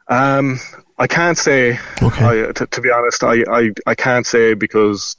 Um, 0.09 0.59
I 0.97 1.07
can't 1.07 1.37
say. 1.37 1.79
Okay. 2.01 2.47
I, 2.49 2.51
t- 2.51 2.65
to 2.65 2.81
be 2.81 2.91
honest, 2.91 3.23
I, 3.23 3.43
I 3.51 3.71
I 3.85 3.95
can't 3.95 4.25
say 4.25 4.53
because 4.53 5.15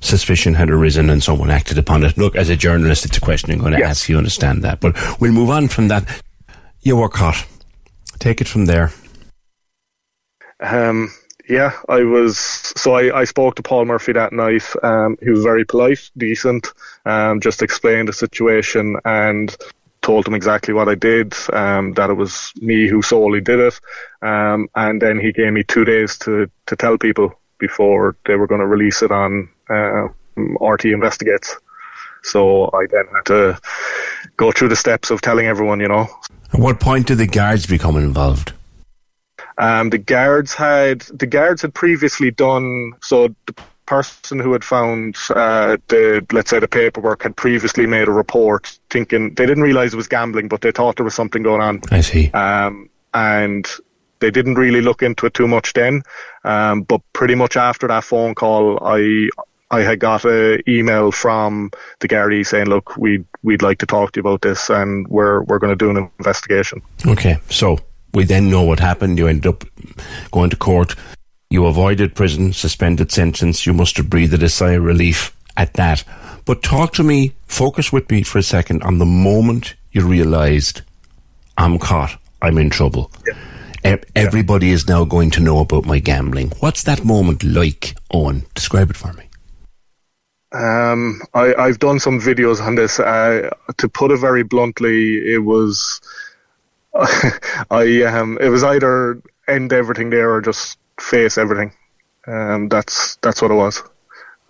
Suspicion 0.00 0.54
had 0.54 0.70
arisen 0.70 1.10
and 1.10 1.22
someone 1.22 1.50
acted 1.50 1.78
upon 1.78 2.04
it. 2.04 2.16
Look, 2.16 2.36
as 2.36 2.48
a 2.50 2.56
journalist, 2.56 3.04
it's 3.04 3.16
a 3.16 3.20
question 3.20 3.50
I'm 3.50 3.58
going 3.58 3.72
to 3.72 3.78
Yeah. 3.80 3.88
ask 3.88 4.08
you. 4.08 4.16
Understand 4.18 4.62
that, 4.62 4.80
but 4.80 4.96
we'll 5.20 5.32
move 5.32 5.50
on 5.50 5.68
from 5.68 5.88
that. 5.88 6.04
You 6.82 6.96
were 6.96 7.08
caught. 7.08 7.44
Take 8.20 8.40
it 8.40 8.46
from 8.48 8.66
there. 8.66 8.92
Um, 10.60 11.12
yeah, 11.48 11.72
I 11.88 12.02
was. 12.04 12.38
So 12.38 12.94
I, 12.94 13.20
I 13.20 13.24
spoke 13.24 13.56
to 13.56 13.62
Paul 13.62 13.84
Murphy 13.86 14.12
that 14.12 14.32
night. 14.32 14.62
Um, 14.82 15.16
he 15.22 15.30
was 15.30 15.42
very 15.42 15.64
polite, 15.64 16.10
decent. 16.16 16.68
Um, 17.04 17.40
just 17.40 17.60
explained 17.62 18.08
the 18.08 18.12
situation 18.12 18.96
and 19.04 19.54
told 20.04 20.28
him 20.28 20.34
exactly 20.34 20.72
what 20.72 20.88
I 20.88 20.94
did. 20.94 21.34
Um, 21.52 21.94
that 21.94 22.10
it 22.10 22.14
was 22.14 22.52
me 22.60 22.86
who 22.86 23.02
solely 23.02 23.40
did 23.40 23.58
it. 23.58 23.80
Um, 24.22 24.68
and 24.76 25.02
then 25.02 25.18
he 25.18 25.32
gave 25.32 25.52
me 25.52 25.64
two 25.64 25.84
days 25.84 26.16
to 26.18 26.48
to 26.66 26.76
tell 26.76 26.96
people 26.98 27.32
before 27.58 28.16
they 28.26 28.36
were 28.36 28.46
going 28.46 28.60
to 28.60 28.66
release 28.66 29.02
it 29.02 29.10
on 29.10 29.48
uh, 29.68 30.08
RTÉ 30.36 30.92
Investigates. 30.92 31.56
So 32.22 32.70
I 32.72 32.86
then 32.90 33.06
had 33.14 33.24
to 33.26 33.58
go 34.36 34.52
through 34.52 34.68
the 34.68 34.76
steps 34.76 35.10
of 35.10 35.20
telling 35.20 35.46
everyone, 35.46 35.80
you 35.80 35.88
know, 35.88 36.06
At 36.52 36.60
what 36.60 36.80
point 36.80 37.06
did 37.08 37.18
the 37.18 37.26
guards 37.26 37.66
become 37.66 37.96
involved? 37.96 38.52
Um, 39.58 39.90
the 39.90 39.98
guards 39.98 40.54
had 40.54 41.00
the 41.00 41.26
guards 41.26 41.62
had 41.62 41.74
previously 41.74 42.30
done 42.30 42.92
so. 43.02 43.34
The 43.46 43.54
person 43.86 44.38
who 44.38 44.52
had 44.52 44.64
found 44.64 45.16
uh, 45.30 45.76
the 45.88 46.24
let's 46.32 46.50
say 46.50 46.58
the 46.58 46.68
paperwork 46.68 47.22
had 47.22 47.36
previously 47.36 47.86
made 47.86 48.08
a 48.08 48.12
report, 48.12 48.78
thinking 48.90 49.34
they 49.34 49.46
didn't 49.46 49.62
realize 49.62 49.92
it 49.92 49.96
was 49.96 50.08
gambling, 50.08 50.48
but 50.48 50.60
they 50.60 50.72
thought 50.72 50.96
there 50.96 51.04
was 51.04 51.14
something 51.14 51.42
going 51.42 51.60
on. 51.60 51.80
I 51.90 52.00
see. 52.00 52.30
Um, 52.30 52.90
and 53.12 53.68
they 54.20 54.30
didn't 54.30 54.54
really 54.54 54.80
look 54.80 55.02
into 55.02 55.26
it 55.26 55.34
too 55.34 55.46
much 55.46 55.72
then. 55.74 56.02
Um, 56.44 56.82
but 56.82 57.00
pretty 57.12 57.34
much 57.34 57.56
after 57.56 57.86
that 57.88 58.04
phone 58.04 58.34
call, 58.34 58.78
I 58.82 59.28
I 59.70 59.80
had 59.80 59.98
got 59.98 60.24
a 60.24 60.62
email 60.70 61.10
from 61.10 61.70
the 62.00 62.08
Gardaí 62.08 62.46
saying, 62.46 62.66
"Look, 62.66 62.96
we 62.96 63.24
we'd 63.42 63.62
like 63.62 63.78
to 63.78 63.86
talk 63.86 64.12
to 64.12 64.18
you 64.18 64.22
about 64.22 64.42
this, 64.42 64.70
and 64.70 65.06
we're 65.08 65.42
we're 65.44 65.58
going 65.58 65.76
to 65.76 65.84
do 65.84 65.90
an 65.90 66.10
investigation." 66.18 66.82
Okay, 67.06 67.38
so 67.50 67.78
we 68.12 68.24
then 68.24 68.50
know 68.50 68.62
what 68.62 68.80
happened. 68.80 69.18
You 69.18 69.26
ended 69.26 69.46
up 69.46 69.64
going 70.30 70.50
to 70.50 70.56
court. 70.56 70.94
You 71.54 71.66
avoided 71.66 72.16
prison, 72.16 72.52
suspended 72.52 73.12
sentence. 73.12 73.64
You 73.64 73.74
must 73.74 73.96
have 73.98 74.10
breathed 74.10 74.42
a 74.42 74.48
sigh 74.48 74.72
of 74.72 74.82
relief 74.82 75.32
at 75.56 75.74
that. 75.74 76.02
But 76.44 76.64
talk 76.64 76.92
to 76.94 77.04
me, 77.04 77.32
focus 77.46 77.92
with 77.92 78.10
me 78.10 78.24
for 78.24 78.38
a 78.38 78.42
second 78.42 78.82
on 78.82 78.98
the 78.98 79.04
moment 79.04 79.76
you 79.92 80.04
realised 80.04 80.82
I'm 81.56 81.78
caught, 81.78 82.18
I'm 82.42 82.58
in 82.58 82.70
trouble. 82.70 83.12
E- 83.86 83.94
Everybody 84.16 84.72
is 84.72 84.88
now 84.88 85.04
going 85.04 85.30
to 85.30 85.40
know 85.40 85.60
about 85.60 85.84
my 85.84 86.00
gambling. 86.00 86.50
What's 86.58 86.82
that 86.82 87.04
moment 87.04 87.44
like, 87.44 87.94
Owen? 88.12 88.46
Describe 88.56 88.90
it 88.90 88.96
for 88.96 89.12
me. 89.12 89.28
Um, 90.50 91.22
I, 91.34 91.54
I've 91.54 91.78
done 91.78 92.00
some 92.00 92.18
videos 92.18 92.60
on 92.60 92.74
this. 92.74 92.98
Uh, 92.98 93.48
to 93.76 93.88
put 93.88 94.10
it 94.10 94.16
very 94.18 94.42
bluntly, 94.42 95.18
it 95.18 95.44
was 95.44 96.00
I 97.70 98.02
um, 98.02 98.38
it 98.40 98.48
was 98.48 98.64
either 98.64 99.22
end 99.46 99.72
everything 99.72 100.10
there 100.10 100.32
or 100.32 100.40
just 100.40 100.78
face 101.00 101.38
everything. 101.38 101.72
Um, 102.26 102.68
that's 102.68 103.16
that's 103.16 103.42
what 103.42 103.50
it 103.50 103.54
was. 103.54 103.82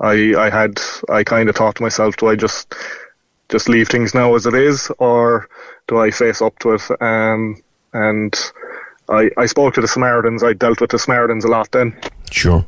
I 0.00 0.34
I 0.36 0.50
had 0.50 0.80
I 1.08 1.24
kind 1.24 1.48
of 1.48 1.56
thought 1.56 1.76
to 1.76 1.82
myself, 1.82 2.16
do 2.16 2.28
I 2.28 2.36
just 2.36 2.74
just 3.48 3.68
leave 3.68 3.88
things 3.88 4.14
now 4.14 4.34
as 4.34 4.46
it 4.46 4.54
is, 4.54 4.90
or 4.98 5.48
do 5.86 5.98
I 5.98 6.10
face 6.10 6.40
up 6.42 6.58
to 6.60 6.74
it? 6.74 6.82
Um, 7.00 7.62
and 7.92 8.34
I 9.08 9.30
I 9.36 9.46
spoke 9.46 9.74
to 9.74 9.80
the 9.80 9.88
Samaritans. 9.88 10.42
I 10.42 10.52
dealt 10.52 10.80
with 10.80 10.90
the 10.90 10.98
Samaritans 10.98 11.44
a 11.44 11.48
lot 11.48 11.70
then 11.70 11.98
Sure. 12.30 12.64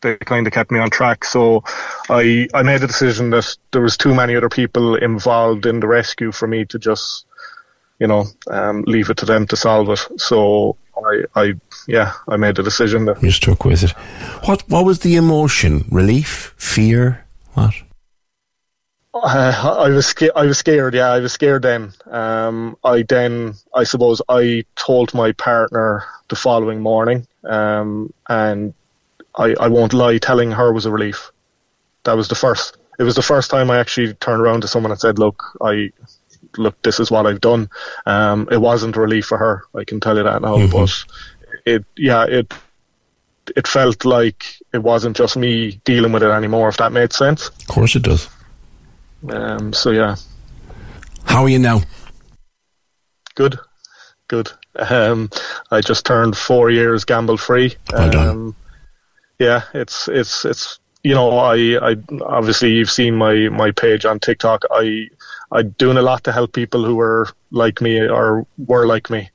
they 0.00 0.16
kind 0.16 0.46
of 0.46 0.52
kept 0.52 0.70
me 0.70 0.78
on 0.78 0.90
track. 0.90 1.24
So 1.24 1.62
I 2.08 2.48
I 2.54 2.62
made 2.62 2.82
a 2.82 2.86
decision 2.86 3.30
that 3.30 3.56
there 3.72 3.82
was 3.82 3.96
too 3.96 4.14
many 4.14 4.36
other 4.36 4.48
people 4.48 4.96
involved 4.96 5.66
in 5.66 5.80
the 5.80 5.88
rescue 5.88 6.32
for 6.32 6.46
me 6.46 6.64
to 6.66 6.78
just 6.78 7.26
you 7.98 8.06
know 8.06 8.24
um, 8.50 8.82
leave 8.86 9.10
it 9.10 9.18
to 9.18 9.26
them 9.26 9.46
to 9.48 9.56
solve 9.56 9.90
it. 9.90 10.20
So 10.20 10.76
I 10.96 11.24
I 11.34 11.54
yeah 11.86 12.12
I 12.28 12.36
made 12.36 12.58
a 12.58 12.62
decision 12.62 13.04
that 13.06 13.22
You 13.22 13.30
stuck 13.30 13.64
with 13.64 13.82
it. 13.82 13.90
What 14.46 14.62
What 14.68 14.84
was 14.84 14.98
the 15.00 15.16
emotion? 15.16 15.84
Relief? 15.90 16.54
Fear? 16.56 17.24
What? 17.54 17.74
uh, 19.12 19.76
I 19.78 19.88
was 19.90 20.06
sca- 20.06 20.36
I 20.36 20.46
was 20.46 20.58
scared. 20.58 20.94
Yeah, 20.94 21.08
I 21.10 21.18
was 21.20 21.32
scared 21.32 21.62
then. 21.62 21.92
Um, 22.10 22.76
I 22.84 23.02
then 23.02 23.54
I 23.74 23.84
suppose 23.84 24.22
I 24.28 24.64
told 24.76 25.12
my 25.14 25.32
partner 25.32 26.04
the 26.28 26.36
following 26.36 26.80
morning, 26.80 27.26
um, 27.44 28.12
and 28.28 28.72
I 29.36 29.54
I 29.58 29.68
won't 29.68 29.92
lie, 29.92 30.18
telling 30.18 30.52
her 30.52 30.72
was 30.72 30.86
a 30.86 30.92
relief. 30.92 31.32
That 32.04 32.16
was 32.16 32.28
the 32.28 32.34
first. 32.34 32.76
it 32.98 33.04
was 33.04 33.14
the 33.14 33.22
first 33.22 33.50
time 33.50 33.70
I 33.70 33.78
actually 33.78 34.14
turned 34.14 34.42
around 34.42 34.60
to 34.62 34.68
someone 34.68 34.92
and 34.92 35.00
said, 35.00 35.18
"Look, 35.18 35.42
I 35.60 35.90
look, 36.56 36.80
this 36.82 37.00
is 37.00 37.10
what 37.10 37.26
I've 37.26 37.40
done." 37.40 37.70
Um, 38.06 38.48
it 38.50 38.60
wasn't 38.60 38.96
a 38.96 39.00
relief 39.00 39.26
for 39.26 39.38
her, 39.38 39.62
I 39.74 39.84
can 39.84 40.00
tell 40.00 40.16
you 40.16 40.24
that 40.24 40.42
now. 40.42 40.56
Mm-hmm. 40.56 40.72
But 40.72 41.04
it, 41.66 41.84
yeah, 41.96 42.24
it 42.24 42.52
it 43.56 43.66
felt 43.66 44.04
like 44.04 44.44
it 44.72 44.82
wasn't 44.82 45.16
just 45.16 45.36
me 45.36 45.80
dealing 45.84 46.12
with 46.12 46.22
it 46.22 46.30
anymore. 46.30 46.68
If 46.68 46.76
that 46.78 46.92
made 46.92 47.12
sense. 47.12 47.48
Of 47.48 47.68
course, 47.68 47.96
it 47.96 48.02
does. 48.02 48.28
Um, 49.28 49.72
so 49.72 49.90
yeah. 49.90 50.16
How 51.24 51.42
are 51.42 51.48
you 51.48 51.58
now? 51.58 51.82
Good, 53.34 53.58
good. 54.28 54.50
Um, 54.76 55.30
I 55.70 55.80
just 55.80 56.06
turned 56.06 56.36
four 56.36 56.70
years 56.70 57.04
gamble 57.04 57.36
free. 57.36 57.76
Well 57.92 58.10
done. 58.10 58.28
Um, 58.28 58.56
yeah, 59.38 59.62
it's 59.74 60.08
it's 60.08 60.44
it's 60.44 60.78
you 61.02 61.14
know 61.14 61.38
I 61.38 61.90
I 61.92 61.96
obviously 62.22 62.72
you've 62.72 62.90
seen 62.90 63.16
my 63.16 63.48
my 63.48 63.70
page 63.70 64.04
on 64.04 64.20
TikTok. 64.20 64.64
I 64.70 65.08
I'm 65.52 65.70
doing 65.70 65.96
a 65.96 66.02
lot 66.02 66.24
to 66.24 66.32
help 66.32 66.52
people 66.52 66.84
who 66.84 67.00
are 67.00 67.28
like 67.50 67.80
me 67.80 68.00
or 68.06 68.46
were 68.58 68.86
like 68.86 69.10
me, 69.10 69.30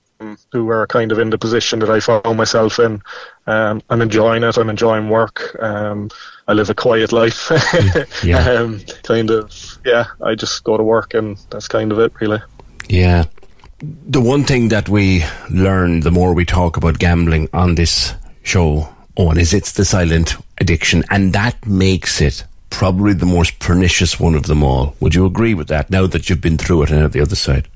who 0.51 0.69
are 0.69 0.87
kind 0.87 1.11
of 1.11 1.19
in 1.19 1.29
the 1.29 1.37
position 1.37 1.79
that 1.79 1.89
I 1.89 1.99
found 1.99 2.37
myself 2.37 2.79
in. 2.79 3.01
Um, 3.47 3.81
I'm 3.89 4.01
enjoying 4.01 4.43
it. 4.43 4.57
I'm 4.57 4.69
enjoying 4.69 5.09
work. 5.09 5.55
Um, 5.61 6.09
I 6.47 6.53
live 6.53 6.69
a 6.69 6.75
quiet 6.75 7.11
life. 7.11 7.51
yeah. 8.23 8.49
um, 8.49 8.79
kind 9.03 9.29
of, 9.29 9.77
yeah. 9.85 10.05
I 10.21 10.35
just 10.35 10.63
go 10.63 10.77
to 10.77 10.83
work, 10.83 11.13
and 11.13 11.37
that's 11.49 11.67
kind 11.67 11.91
of 11.91 11.99
it, 11.99 12.13
really. 12.19 12.41
Yeah. 12.87 13.25
The 13.79 14.21
one 14.21 14.45
thing 14.45 14.69
that 14.69 14.87
we 14.87 15.25
learn 15.51 15.99
the 15.99 16.11
more 16.11 16.33
we 16.33 16.45
talk 16.45 16.77
about 16.77 16.99
gambling 16.99 17.49
on 17.51 17.75
this 17.75 18.13
show, 18.43 18.87
Owen, 19.17 19.37
is 19.37 19.53
it's 19.53 19.73
the 19.73 19.83
silent 19.83 20.37
addiction, 20.59 21.03
and 21.09 21.33
that 21.33 21.65
makes 21.65 22.21
it 22.21 22.45
probably 22.75 23.13
the 23.13 23.25
most 23.25 23.59
pernicious 23.59 24.19
one 24.19 24.35
of 24.35 24.43
them 24.43 24.63
all. 24.63 24.95
Would 24.99 25.15
you 25.15 25.25
agree 25.25 25.53
with 25.53 25.67
that? 25.69 25.89
Now 25.89 26.07
that 26.07 26.29
you've 26.29 26.41
been 26.41 26.57
through 26.57 26.83
it 26.83 26.91
and 26.91 27.03
at 27.03 27.13
the 27.13 27.21
other 27.21 27.35
side. 27.35 27.67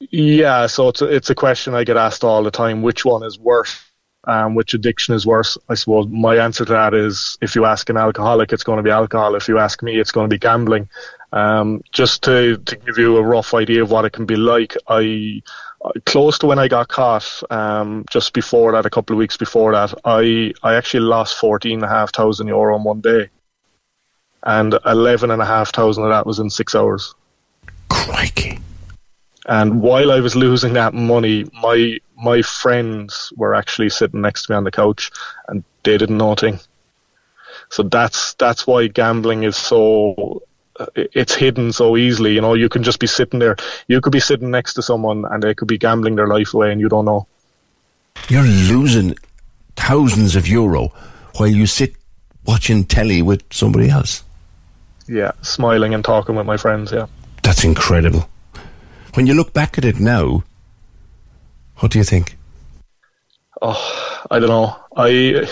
Yeah, 0.00 0.66
so 0.66 0.88
it's 0.88 1.02
a, 1.02 1.06
it's 1.06 1.30
a 1.30 1.34
question 1.34 1.74
I 1.74 1.84
get 1.84 1.96
asked 1.96 2.24
all 2.24 2.42
the 2.42 2.50
time. 2.50 2.82
Which 2.82 3.04
one 3.04 3.22
is 3.22 3.38
worse? 3.38 3.84
Um, 4.24 4.54
which 4.54 4.74
addiction 4.74 5.14
is 5.14 5.26
worse? 5.26 5.56
I 5.68 5.74
suppose 5.74 6.06
my 6.08 6.36
answer 6.36 6.64
to 6.64 6.72
that 6.72 6.94
is 6.94 7.38
if 7.40 7.54
you 7.54 7.64
ask 7.64 7.88
an 7.90 7.96
alcoholic, 7.96 8.52
it's 8.52 8.64
going 8.64 8.78
to 8.78 8.82
be 8.82 8.90
alcohol. 8.90 9.34
If 9.34 9.48
you 9.48 9.58
ask 9.58 9.82
me, 9.82 9.98
it's 9.98 10.10
going 10.10 10.28
to 10.28 10.34
be 10.34 10.38
gambling. 10.38 10.88
Um, 11.32 11.82
just 11.92 12.22
to, 12.24 12.56
to 12.56 12.76
give 12.76 12.98
you 12.98 13.16
a 13.16 13.22
rough 13.22 13.54
idea 13.54 13.82
of 13.82 13.90
what 13.90 14.04
it 14.04 14.12
can 14.12 14.26
be 14.26 14.36
like, 14.36 14.74
I 14.88 15.42
close 16.04 16.38
to 16.38 16.46
when 16.46 16.58
I 16.58 16.68
got 16.68 16.88
caught, 16.88 17.42
um, 17.50 18.04
just 18.10 18.32
before 18.32 18.72
that, 18.72 18.86
a 18.86 18.90
couple 18.90 19.14
of 19.14 19.18
weeks 19.18 19.36
before 19.36 19.72
that, 19.72 19.94
I 20.04 20.52
I 20.62 20.74
actually 20.74 21.00
lost 21.00 21.38
fourteen 21.38 21.74
and 21.74 21.84
a 21.84 21.88
half 21.88 22.12
thousand 22.12 22.48
euro 22.48 22.76
in 22.76 22.84
one 22.84 23.00
day, 23.00 23.30
and 24.44 24.78
eleven 24.86 25.30
and 25.30 25.42
a 25.42 25.46
half 25.46 25.72
thousand 25.72 26.04
of 26.04 26.10
that 26.10 26.26
was 26.26 26.38
in 26.38 26.50
six 26.50 26.74
hours. 26.74 27.14
Crikey! 27.88 28.58
And 29.46 29.80
while 29.82 30.12
I 30.12 30.20
was 30.20 30.36
losing 30.36 30.74
that 30.74 30.94
money, 30.94 31.44
my 31.62 31.98
my 32.16 32.42
friends 32.42 33.32
were 33.36 33.54
actually 33.54 33.90
sitting 33.90 34.20
next 34.20 34.46
to 34.46 34.52
me 34.52 34.56
on 34.56 34.64
the 34.64 34.70
couch, 34.70 35.10
and 35.48 35.64
they 35.82 35.98
didn't 35.98 36.18
know 36.18 36.32
a 36.32 36.36
thing. 36.36 36.60
So 37.70 37.82
that's 37.82 38.34
that's 38.34 38.66
why 38.66 38.88
gambling 38.88 39.44
is 39.44 39.56
so 39.56 40.42
it's 40.94 41.34
hidden 41.34 41.72
so 41.72 41.96
easily. 41.96 42.34
You 42.34 42.40
know, 42.40 42.54
you 42.54 42.68
can 42.68 42.82
just 42.82 42.98
be 42.98 43.06
sitting 43.06 43.38
there. 43.38 43.56
You 43.88 44.00
could 44.00 44.12
be 44.12 44.20
sitting 44.20 44.50
next 44.50 44.74
to 44.74 44.82
someone, 44.82 45.24
and 45.30 45.42
they 45.42 45.54
could 45.54 45.68
be 45.68 45.78
gambling 45.78 46.16
their 46.16 46.26
life 46.26 46.54
away, 46.54 46.72
and 46.72 46.80
you 46.80 46.88
don't 46.88 47.04
know. 47.04 47.26
You're 48.28 48.42
losing 48.42 49.14
thousands 49.76 50.36
of 50.36 50.46
euro 50.46 50.92
while 51.36 51.48
you 51.48 51.66
sit 51.66 51.96
watching 52.44 52.84
telly 52.84 53.22
with 53.22 53.42
somebody 53.52 53.88
else. 53.88 54.24
Yeah, 55.10 55.32
smiling 55.42 55.92
and 55.92 56.04
talking 56.04 56.36
with 56.36 56.46
my 56.46 56.56
friends. 56.56 56.92
Yeah, 56.92 57.06
that's 57.42 57.64
incredible. 57.64 58.28
When 59.14 59.26
you 59.26 59.34
look 59.34 59.52
back 59.52 59.76
at 59.76 59.84
it 59.84 59.98
now, 59.98 60.44
what 61.78 61.90
do 61.90 61.98
you 61.98 62.04
think? 62.04 62.36
Oh, 63.60 64.22
I 64.30 64.38
don't 64.38 64.48
know. 64.48 64.76
I 64.96 65.48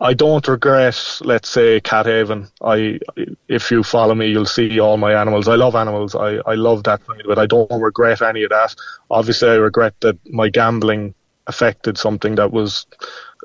I 0.00 0.12
don't 0.12 0.46
regret, 0.48 1.20
let's 1.20 1.48
say, 1.48 1.80
Cat 1.80 2.06
Haven. 2.06 2.48
I, 2.62 2.98
if 3.46 3.70
you 3.70 3.84
follow 3.84 4.16
me, 4.16 4.26
you'll 4.26 4.44
see 4.44 4.80
all 4.80 4.96
my 4.96 5.14
animals. 5.14 5.46
I 5.46 5.54
love 5.54 5.76
animals. 5.76 6.16
I, 6.16 6.38
I 6.44 6.54
love 6.54 6.82
that 6.82 7.06
side 7.06 7.24
of. 7.24 7.38
I 7.38 7.46
don't 7.46 7.80
regret 7.80 8.22
any 8.22 8.42
of 8.42 8.50
that. 8.50 8.74
Obviously, 9.08 9.50
I 9.50 9.54
regret 9.54 9.94
that 10.00 10.18
my 10.32 10.48
gambling 10.48 11.14
affected 11.46 11.96
something 11.96 12.34
that 12.34 12.50
was 12.50 12.86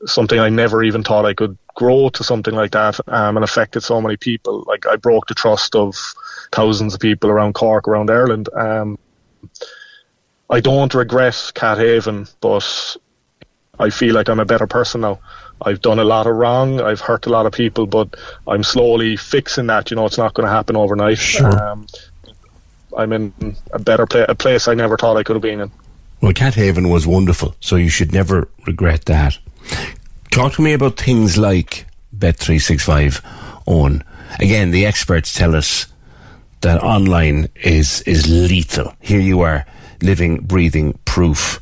something 0.06 0.40
I 0.40 0.50
never 0.50 0.84
even 0.84 1.04
thought 1.04 1.26
I 1.26 1.34
could 1.34 1.58
grow 1.76 2.10
to 2.10 2.24
something 2.24 2.54
like 2.54 2.72
that, 2.72 3.00
um, 3.08 3.38
and 3.38 3.44
affected 3.44 3.82
so 3.82 4.02
many 4.02 4.18
people. 4.18 4.64
Like 4.68 4.86
I 4.86 4.96
broke 4.96 5.28
the 5.28 5.36
trust 5.36 5.76
of 5.76 5.96
thousands 6.52 6.94
of 6.94 7.00
people 7.00 7.30
around 7.30 7.54
Cork, 7.54 7.88
around 7.88 8.10
Ireland. 8.10 8.50
Um, 8.54 8.98
I 10.50 10.60
don't 10.60 10.94
regret 10.94 11.52
Cat 11.54 11.78
Haven, 11.78 12.28
but 12.42 12.98
I 13.80 13.90
feel 13.90 14.16
like 14.16 14.30
I'm 14.30 14.40
a 14.40 14.46
better 14.46 14.68
person 14.68 15.02
now. 15.02 15.20
I've 15.62 15.82
done 15.82 16.00
a 16.00 16.04
lot 16.04 16.26
of 16.26 16.36
wrong. 16.36 16.82
I've 16.82 17.02
hurt 17.02 17.26
a 17.26 17.30
lot 17.30 17.46
of 17.46 17.52
people, 17.52 17.86
but 17.86 18.16
I'm 18.48 18.64
slowly 18.64 19.18
fixing 19.18 19.68
that. 19.68 19.92
You 19.92 19.96
know, 19.96 20.06
it's 20.06 20.18
not 20.18 20.34
going 20.34 20.46
to 20.46 20.52
happen 20.52 20.76
overnight. 20.76 21.18
Sure. 21.18 21.62
Um, 21.62 21.86
I'm 22.98 23.14
in 23.14 23.56
a 23.72 23.80
better 23.80 24.06
place, 24.06 24.26
a 24.28 24.36
place 24.36 24.68
I 24.68 24.74
never 24.74 24.98
thought 24.98 25.18
I 25.18 25.24
could 25.24 25.36
have 25.36 25.44
been 25.44 25.60
in. 25.60 25.72
Well, 26.22 26.34
Cat 26.34 26.56
Haven 26.56 26.90
was 26.90 27.06
wonderful, 27.06 27.56
so 27.60 27.76
you 27.76 27.90
should 27.90 28.12
never 28.12 28.50
regret 28.66 29.06
that. 29.06 29.38
Talk 30.32 30.54
to 30.54 30.62
me 30.62 30.74
about 30.74 30.98
things 30.98 31.38
like 31.38 31.86
Bet365 32.16 33.24
on. 33.66 34.04
Again, 34.40 34.72
the 34.72 34.86
experts 34.86 35.34
tell 35.34 35.56
us 35.56 35.88
that 36.62 36.84
online 36.84 37.50
is 37.56 38.02
is 38.04 38.28
lethal. 38.28 38.94
Here 39.00 39.20
you 39.20 39.42
are, 39.42 39.66
living, 40.02 40.42
breathing 40.42 41.00
proof. 41.06 41.60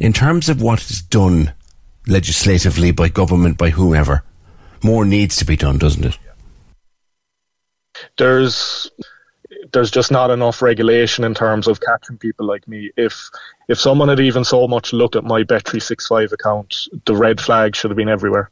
In 0.00 0.12
terms 0.12 0.48
of 0.48 0.60
what 0.60 0.82
is 0.90 1.02
done 1.02 1.52
legislatively 2.06 2.90
by 2.90 3.08
government, 3.08 3.58
by 3.58 3.70
whoever, 3.70 4.22
more 4.82 5.04
needs 5.04 5.36
to 5.36 5.44
be 5.44 5.56
done, 5.56 5.78
doesn't 5.78 6.04
it? 6.04 6.18
There's 8.18 8.90
there's 9.72 9.90
just 9.90 10.10
not 10.10 10.30
enough 10.30 10.62
regulation 10.62 11.24
in 11.24 11.34
terms 11.34 11.68
of 11.68 11.80
catching 11.80 12.18
people 12.18 12.46
like 12.46 12.66
me. 12.68 12.90
If 12.96 13.30
if 13.68 13.78
someone 13.78 14.08
had 14.08 14.20
even 14.20 14.44
so 14.44 14.66
much 14.68 14.92
looked 14.92 15.16
at 15.16 15.24
my 15.24 15.42
Bet365 15.42 16.32
account, 16.32 16.74
the 17.04 17.16
red 17.16 17.40
flag 17.40 17.74
should 17.74 17.90
have 17.90 17.96
been 17.96 18.08
everywhere. 18.08 18.50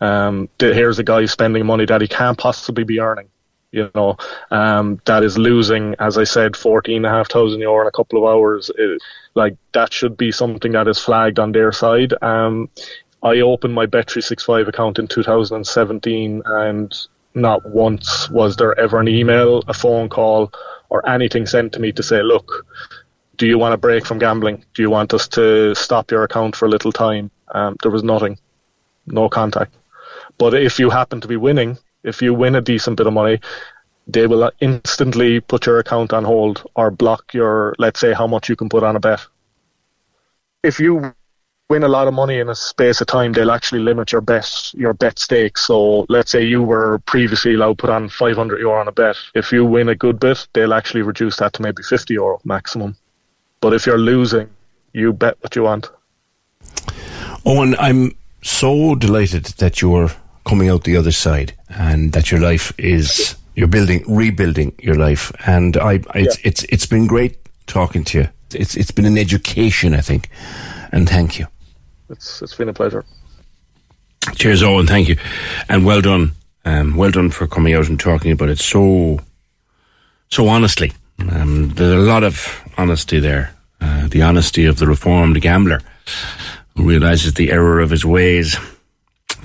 Um, 0.00 0.48
here's 0.58 0.98
a 0.98 1.04
guy 1.04 1.24
spending 1.26 1.66
money 1.66 1.86
that 1.86 2.00
he 2.00 2.08
can't 2.08 2.38
possibly 2.38 2.84
be 2.84 3.00
earning 3.00 3.28
you 3.70 3.90
know, 3.94 4.16
um, 4.50 5.00
that 5.04 5.22
is 5.22 5.36
losing, 5.36 5.94
as 5.98 6.16
I 6.16 6.24
said, 6.24 6.56
fourteen 6.56 6.98
and 6.98 7.06
a 7.06 7.10
half 7.10 7.30
thousand 7.30 7.60
euro 7.60 7.82
in 7.82 7.86
a 7.86 7.92
couple 7.92 8.18
of 8.18 8.30
hours. 8.32 8.70
It, 8.76 9.00
like 9.34 9.56
that 9.72 9.92
should 9.92 10.16
be 10.16 10.32
something 10.32 10.72
that 10.72 10.88
is 10.88 10.98
flagged 10.98 11.38
on 11.38 11.52
their 11.52 11.72
side. 11.72 12.14
Um, 12.22 12.70
I 13.22 13.40
opened 13.40 13.74
my 13.74 13.86
Bet365 13.86 14.68
account 14.68 14.98
in 14.98 15.08
2017 15.08 16.42
and 16.44 16.94
not 17.40 17.68
once 17.68 18.28
was 18.30 18.56
there 18.56 18.78
ever 18.78 19.00
an 19.00 19.08
email, 19.08 19.62
a 19.68 19.74
phone 19.74 20.08
call, 20.08 20.52
or 20.90 21.08
anything 21.08 21.46
sent 21.46 21.72
to 21.72 21.80
me 21.80 21.92
to 21.92 22.02
say, 22.02 22.22
look, 22.22 22.66
do 23.36 23.46
you 23.46 23.58
want 23.58 23.74
a 23.74 23.78
break 23.78 24.04
from 24.04 24.18
gambling? 24.18 24.64
Do 24.74 24.82
you 24.82 24.90
want 24.90 25.14
us 25.14 25.28
to 25.28 25.74
stop 25.74 26.10
your 26.10 26.24
account 26.24 26.56
for 26.56 26.66
a 26.66 26.68
little 26.68 26.92
time? 26.92 27.30
Um, 27.54 27.76
there 27.82 27.92
was 27.92 28.02
nothing, 28.02 28.38
no 29.06 29.28
contact. 29.28 29.74
But 30.38 30.54
if 30.54 30.78
you 30.78 30.90
happen 30.90 31.20
to 31.20 31.28
be 31.28 31.36
winning, 31.36 31.78
if 32.02 32.22
you 32.22 32.34
win 32.34 32.54
a 32.54 32.60
decent 32.60 32.96
bit 32.96 33.06
of 33.06 33.12
money, 33.12 33.40
they 34.06 34.26
will 34.26 34.50
instantly 34.60 35.40
put 35.40 35.66
your 35.66 35.78
account 35.78 36.12
on 36.12 36.24
hold 36.24 36.64
or 36.74 36.90
block 36.90 37.34
your, 37.34 37.74
let's 37.78 38.00
say, 38.00 38.12
how 38.12 38.26
much 38.26 38.48
you 38.48 38.56
can 38.56 38.68
put 38.68 38.82
on 38.82 38.96
a 38.96 39.00
bet. 39.00 39.20
If 40.62 40.80
you 40.80 41.14
win 41.68 41.82
a 41.82 41.88
lot 41.88 42.08
of 42.08 42.14
money 42.14 42.38
in 42.38 42.48
a 42.48 42.54
space 42.54 43.00
of 43.00 43.06
time, 43.06 43.32
they'll 43.32 43.50
actually 43.50 43.80
limit 43.80 44.10
your 44.10 44.22
bet, 44.22 44.72
your 44.74 44.94
bet 44.94 45.18
stakes. 45.18 45.66
So 45.66 46.06
let's 46.08 46.30
say 46.30 46.42
you 46.42 46.62
were 46.62 46.98
previously 47.00 47.54
allowed 47.54 47.78
to 47.78 47.82
put 47.82 47.90
on 47.90 48.08
500 48.08 48.58
euro 48.58 48.80
on 48.80 48.88
a 48.88 48.92
bet. 48.92 49.16
If 49.34 49.52
you 49.52 49.66
win 49.66 49.90
a 49.90 49.94
good 49.94 50.18
bit, 50.18 50.48
they'll 50.54 50.72
actually 50.72 51.02
reduce 51.02 51.36
that 51.36 51.52
to 51.54 51.62
maybe 51.62 51.82
50 51.82 52.14
euro 52.14 52.40
maximum. 52.44 52.96
But 53.60 53.74
if 53.74 53.84
you're 53.84 53.98
losing, 53.98 54.48
you 54.94 55.12
bet 55.12 55.36
what 55.42 55.54
you 55.56 55.64
want. 55.64 55.90
Owen, 57.44 57.76
I'm 57.78 58.16
so 58.42 58.94
delighted 58.94 59.44
that 59.58 59.82
you're 59.82 60.10
coming 60.46 60.70
out 60.70 60.84
the 60.84 60.96
other 60.96 61.12
side 61.12 61.52
and 61.68 62.12
that 62.12 62.30
your 62.30 62.40
life 62.40 62.72
is 62.78 63.36
you're 63.54 63.68
building 63.68 64.02
rebuilding 64.06 64.72
your 64.78 64.94
life 64.94 65.30
and 65.46 65.76
I, 65.76 66.00
I 66.14 66.20
it's, 66.20 66.38
yeah. 66.38 66.48
it's 66.48 66.62
it's 66.64 66.86
been 66.86 67.06
great 67.06 67.36
talking 67.66 68.04
to 68.04 68.18
you 68.18 68.28
it's 68.54 68.74
it's 68.74 68.90
been 68.90 69.04
an 69.04 69.18
education 69.18 69.92
I 69.92 70.00
think 70.00 70.30
and 70.90 71.06
thank 71.06 71.38
you 71.38 71.46
it's 72.10 72.42
it's 72.42 72.54
been 72.54 72.68
a 72.68 72.74
pleasure 72.74 73.04
cheers 74.34 74.62
Owen 74.62 74.86
thank 74.86 75.08
you 75.08 75.16
and 75.68 75.84
well 75.84 76.00
done 76.00 76.32
um, 76.64 76.96
well 76.96 77.10
done 77.10 77.30
for 77.30 77.46
coming 77.46 77.74
out 77.74 77.88
and 77.88 77.98
talking 77.98 78.30
about 78.32 78.48
it 78.48 78.58
so 78.58 79.20
so 80.28 80.48
honestly 80.48 80.92
um, 81.30 81.70
there's 81.70 81.94
a 81.94 82.10
lot 82.10 82.24
of 82.24 82.62
honesty 82.76 83.20
there 83.20 83.54
uh, 83.80 84.08
the 84.08 84.22
honesty 84.22 84.66
of 84.66 84.78
the 84.78 84.86
reformed 84.86 85.40
gambler 85.40 85.80
who 86.76 86.88
realizes 86.88 87.34
the 87.34 87.50
error 87.50 87.80
of 87.80 87.90
his 87.90 88.04
ways 88.04 88.56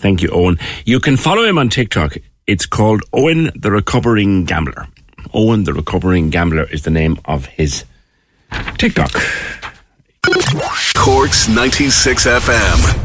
Thank 0.04 0.22
you, 0.22 0.28
Owen. 0.32 0.60
You 0.86 1.00
can 1.00 1.16
follow 1.16 1.46
him 1.46 1.58
on 1.58 1.70
TikTok. 1.70 2.18
It's 2.46 2.66
called 2.66 3.04
Owen 3.14 3.52
the 3.56 3.72
Recovering 3.72 4.44
Gambler. 4.44 4.86
Owen 5.34 5.64
the 5.64 5.72
Recovering 5.74 6.30
Gambler 6.30 6.64
is 6.70 6.82
the 6.82 6.92
name 6.92 7.18
of 7.24 7.46
his 7.46 7.86
TikTok. 8.78 9.14
Corks 10.94 11.48
96 11.48 12.26
FM. 12.26 13.03